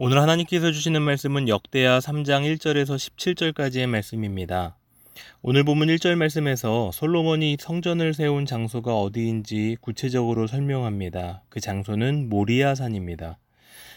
오늘 0.00 0.22
하나님께서 0.22 0.70
주시는 0.70 1.02
말씀은 1.02 1.48
역대하 1.48 1.98
3장 1.98 2.44
1절에서 2.54 2.94
17절까지의 2.94 3.88
말씀입니다. 3.88 4.76
오늘 5.42 5.64
본문 5.64 5.88
1절 5.88 6.14
말씀에서 6.14 6.92
솔로몬이 6.92 7.56
성전을 7.58 8.14
세운 8.14 8.46
장소가 8.46 8.96
어디인지 8.96 9.78
구체적으로 9.80 10.46
설명합니다. 10.46 11.42
그 11.48 11.58
장소는 11.58 12.28
모리아산입니다. 12.28 13.38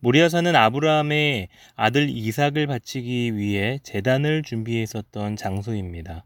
모리아산은 0.00 0.56
아브라함의 0.56 1.48
아들 1.76 2.08
이삭을 2.08 2.66
바치기 2.68 3.36
위해 3.36 3.78
재단을 3.82 4.42
준비했었던 4.42 5.36
장소입니다. 5.36 6.24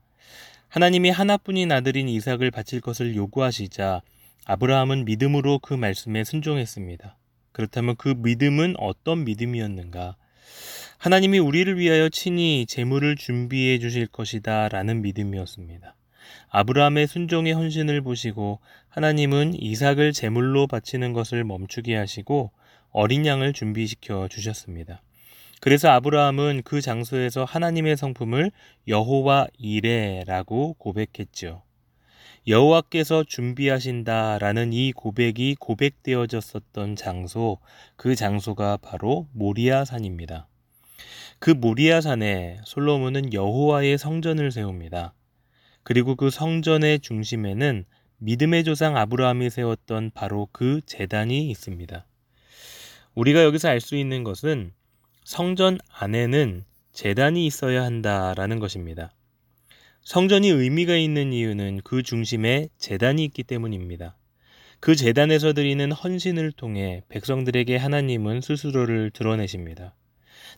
하나님이 0.69 1.11
하나뿐인 1.11 1.73
아들인 1.73 2.09
이삭을 2.09 2.53
바칠 2.53 2.80
것을 2.80 3.17
요구하시자 3.17 4.01
아브라함은 4.45 5.06
믿음으로 5.06 5.59
그 5.59 5.75
말씀에 5.75 6.23
순종했습니다. 6.23 7.17
그렇다면 7.56 7.96
그 7.96 8.15
믿음은 8.19 8.74
어떤 8.77 9.24
믿음이었는가? 9.24 10.16
하나님이 10.98 11.38
우리를 11.38 11.78
위하여 11.78 12.10
친히 12.10 12.66
재물을 12.69 13.17
준비해 13.17 13.78
주실 13.78 14.06
것이다 14.08 14.69
라는 14.69 15.00
믿음이었습니다. 15.00 15.97
아브라함의 16.50 17.06
순종의 17.06 17.55
헌신을 17.55 18.03
보시고 18.03 18.61
하나님은 18.91 19.55
이삭을 19.55 20.12
제물로 20.12 20.66
바치는 20.66 21.14
것을 21.14 21.44
멈추게 21.44 21.97
하시고 21.97 22.50
어린 22.91 23.25
양을 23.25 23.55
준비시켜 23.55 24.28
주셨습니다. 24.28 25.00
그래서 25.62 25.88
아브라함은 25.88 26.61
그 26.62 26.83
장소에서 26.83 27.44
하나님의 27.44 27.97
성품을 27.97 28.53
여호와 28.86 29.47
이레라고 29.56 30.75
고백했죠. 30.75 31.62
여호와께서 32.48 33.25
준비하신다라는 33.25 34.72
이 34.72 34.92
고백이 34.92 35.56
고백되어졌었던 35.58 36.94
장소, 36.94 37.58
그 37.97 38.14
장소가 38.14 38.77
바로 38.77 39.27
모리아 39.33 39.84
산입니다. 39.84 40.47
그 41.41 41.50
모리아 41.50 42.00
산에 42.00 42.61
솔로몬은 42.64 43.33
여호와의 43.33 43.98
성전을 43.98 44.53
세웁니다. 44.53 45.12
그리고 45.83 46.14
그 46.14 46.30
성전의 46.30 47.00
중심에는 47.00 47.84
믿음의 48.19 48.62
조상 48.62 48.97
아브라함이 48.97 49.50
세웠던 49.50 50.12
바로 50.14 50.48
그 50.53 50.81
재단이 50.86 51.50
있습니다. 51.50 52.06
우리가 53.16 53.42
여기서 53.42 53.69
알 53.69 53.81
수 53.81 53.97
있는 53.97 54.22
것은 54.22 54.72
성전 55.25 55.78
안에는 55.92 56.64
재단이 56.92 57.44
있어야 57.44 57.83
한다라는 57.83 58.60
것입니다. 58.60 59.12
성전이 60.07 60.51
의미가 60.51 60.95
있는 60.95 61.33
이유는 61.33 61.81
그 61.83 62.05
중심에 62.05 62.69
재단이 62.79 63.25
있기 63.25 63.43
때문입니다. 63.43 64.17
그 64.79 64.95
재단에서 64.95 65.53
드리는 65.53 65.91
헌신을 65.91 66.53
통해 66.53 67.03
백성들에게 67.09 67.77
하나님은 67.77 68.41
스스로를 68.41 69.11
드러내십니다. 69.11 69.97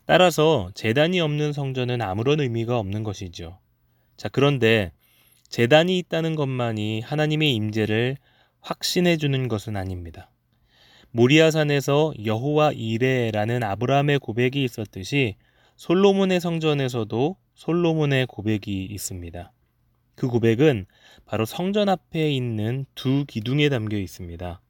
따라서 0.05 0.71
재단이 0.75 1.21
없는 1.21 1.55
성전은 1.55 2.03
아무런 2.03 2.41
의미가 2.41 2.79
없는 2.79 3.05
것이죠. 3.05 3.59
자, 4.19 4.29
그런데 4.29 4.93
재단이 5.49 5.97
있다는 5.97 6.35
것만이 6.37 7.01
하나님의 7.01 7.55
임재를 7.55 8.19
확신해 8.61 9.17
주는 9.17 9.49
것은 9.49 9.79
아닙니다. 9.79 10.31
모리아산에서 11.11 12.13
여호와 12.23 12.73
이레라는 12.73 13.63
아브라함의 13.63 14.19
고백이 14.19 14.63
있었듯이 14.63 15.37
솔로몬의 15.77 16.39
성전에서도 16.39 17.37
솔로몬의 17.59 18.27
고백이 18.27 18.85
있습니다. 18.85 19.51
그 20.15 20.29
고백은 20.29 20.87
바로 21.27 21.45
성전 21.45 21.89
앞에 21.89 22.31
있는 22.31 22.87
두 22.95 23.25
기둥에 23.27 23.69
담겨 23.69 23.97
있습니다. 23.97 24.61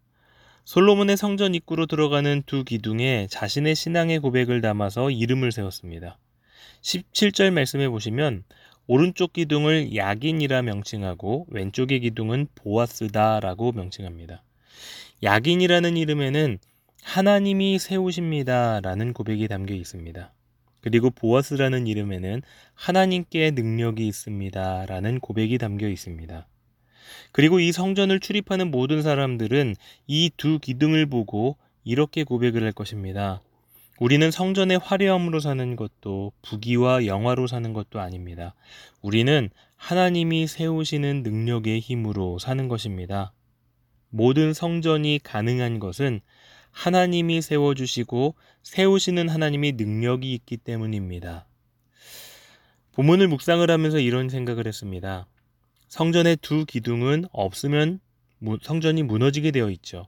솔로몬의 0.64 1.18
성전 1.18 1.54
입구로 1.54 1.84
들어가는 1.84 2.44
두 2.46 2.64
기둥에 2.64 3.26
자신의 3.28 3.74
신앙의 3.74 4.20
고백을 4.20 4.62
담아서 4.62 5.10
이름을 5.10 5.52
세웠습니다. 5.52 6.18
17절 6.80 7.50
말씀해 7.50 7.90
보시면 7.90 8.44
오른쪽 8.86 9.34
기둥을 9.34 9.94
야긴이라 9.94 10.62
명칭하고 10.62 11.46
왼쪽의 11.50 12.00
기둥은 12.00 12.48
보아스다라고 12.54 13.72
명칭합니다. 13.72 14.42
야긴이라는 15.22 15.98
이름에는 15.98 16.58
하나님이 17.02 17.78
세우십니다라는 17.78 19.12
고백이 19.12 19.46
담겨 19.48 19.74
있습니다. 19.74 20.32
그리고 20.80 21.10
보아스라는 21.10 21.86
이름에는 21.86 22.42
하나님께 22.74 23.50
능력이 23.52 24.06
있습니다. 24.06 24.86
라는 24.86 25.20
고백이 25.20 25.58
담겨 25.58 25.88
있습니다. 25.88 26.46
그리고 27.32 27.60
이 27.60 27.72
성전을 27.72 28.20
출입하는 28.20 28.70
모든 28.70 29.02
사람들은 29.02 29.74
이 30.06 30.30
두 30.36 30.58
기둥을 30.58 31.06
보고 31.06 31.56
이렇게 31.84 32.24
고백을 32.24 32.62
할 32.62 32.72
것입니다. 32.72 33.40
우리는 33.98 34.30
성전의 34.30 34.78
화려함으로 34.78 35.40
사는 35.40 35.74
것도 35.74 36.32
부귀와 36.42 37.06
영화로 37.06 37.46
사는 37.48 37.72
것도 37.72 38.00
아닙니다. 38.00 38.54
우리는 39.02 39.50
하나님이 39.76 40.46
세우시는 40.46 41.22
능력의 41.22 41.80
힘으로 41.80 42.38
사는 42.38 42.68
것입니다. 42.68 43.32
모든 44.10 44.52
성전이 44.54 45.20
가능한 45.22 45.80
것은 45.80 46.20
하나님이 46.70 47.42
세워주시고 47.42 48.34
세우시는 48.62 49.28
하나님이 49.28 49.72
능력이 49.72 50.32
있기 50.34 50.56
때문입니다. 50.58 51.46
본문을 52.92 53.28
묵상을 53.28 53.68
하면서 53.70 53.98
이런 53.98 54.28
생각을 54.28 54.66
했습니다. 54.66 55.26
성전의 55.88 56.38
두 56.42 56.64
기둥은 56.66 57.26
없으면 57.32 58.00
성전이 58.62 59.02
무너지게 59.02 59.50
되어 59.50 59.70
있죠. 59.70 60.06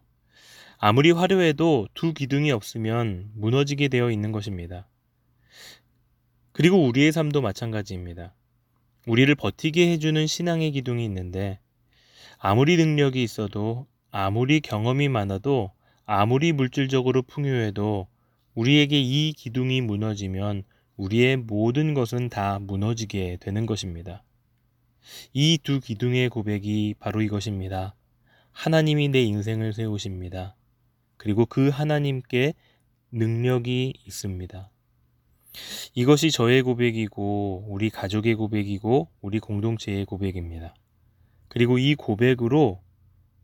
아무리 0.78 1.10
화려해도 1.10 1.88
두 1.94 2.14
기둥이 2.14 2.50
없으면 2.52 3.30
무너지게 3.34 3.88
되어 3.88 4.10
있는 4.10 4.32
것입니다. 4.32 4.88
그리고 6.52 6.84
우리의 6.84 7.12
삶도 7.12 7.40
마찬가지입니다. 7.40 8.34
우리를 9.06 9.34
버티게 9.34 9.90
해주는 9.92 10.26
신앙의 10.26 10.72
기둥이 10.72 11.04
있는데 11.04 11.58
아무리 12.38 12.76
능력이 12.76 13.22
있어도 13.22 13.86
아무리 14.10 14.60
경험이 14.60 15.08
많아도 15.08 15.70
아무리 16.12 16.52
물질적으로 16.52 17.22
풍요해도 17.22 18.08
우리에게 18.56 19.00
이 19.00 19.32
기둥이 19.32 19.80
무너지면 19.80 20.64
우리의 20.96 21.36
모든 21.36 21.94
것은 21.94 22.28
다 22.28 22.58
무너지게 22.58 23.36
되는 23.40 23.64
것입니다. 23.64 24.24
이 25.32 25.56
두 25.62 25.78
기둥의 25.78 26.28
고백이 26.30 26.96
바로 26.98 27.22
이것입니다. 27.22 27.94
하나님이 28.50 29.10
내 29.10 29.22
인생을 29.22 29.72
세우십니다. 29.72 30.56
그리고 31.16 31.46
그 31.46 31.68
하나님께 31.68 32.54
능력이 33.12 33.94
있습니다. 34.04 34.68
이것이 35.94 36.32
저의 36.32 36.62
고백이고 36.62 37.66
우리 37.68 37.88
가족의 37.88 38.34
고백이고 38.34 39.06
우리 39.20 39.38
공동체의 39.38 40.06
고백입니다. 40.06 40.74
그리고 41.46 41.78
이 41.78 41.94
고백으로 41.94 42.82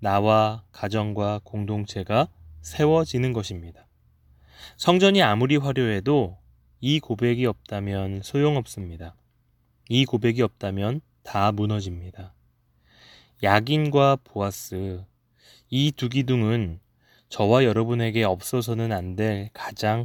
나와 0.01 0.65
가정과 0.73 1.43
공동체가 1.45 2.29
세워지는 2.67 3.33
것입니다. 3.33 3.87
성전이 4.77 5.23
아무리 5.23 5.57
화려해도 5.57 6.37
이 6.81 6.99
고백이 6.99 7.47
없다면 7.47 8.23
소용없습니다. 8.25 9.15
이 9.89 10.05
고백이 10.05 10.43
없다면 10.43 11.01
다 11.23 11.53
무너집니다. 11.53 12.35
야긴과 13.45 14.17
보아스, 14.25 15.05
이 15.71 15.93
두 15.93 16.09
기둥은 16.09 16.81
저와 17.29 17.63
여러분에게 17.63 18.25
없어서는 18.25 18.91
안 18.91 19.15
될 19.15 19.49
가장 19.53 20.05